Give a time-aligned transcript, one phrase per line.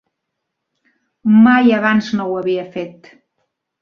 [1.47, 3.13] Mai abans no ho havia fet.